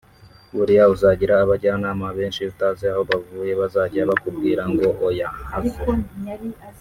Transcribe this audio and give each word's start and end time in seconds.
buriya 0.55 0.83
uzagira 0.93 1.33
abajyanama 1.43 2.07
benshi 2.17 2.41
utazi 2.51 2.83
aho 2.91 3.01
bavuye 3.09 3.51
bazajya 3.59 4.01
bakubwira 4.11 4.61
ngo 4.71 4.85
’oya 5.07 5.29
have 5.51 5.71